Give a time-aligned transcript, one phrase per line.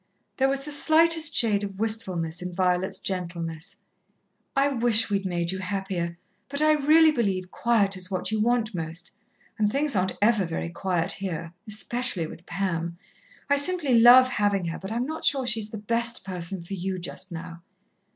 [0.37, 3.75] There was the slightest shade of wistfulness in Violet's gentleness.
[4.55, 6.17] "I wish we'd made you happier,
[6.49, 9.11] but I really believe quiet is what you want most,
[9.59, 12.97] and things aren't ever very quiet here especially with Pam.
[13.47, 16.73] I simply love having her, but I'm not sure she is the best person for
[16.73, 17.61] you, just now."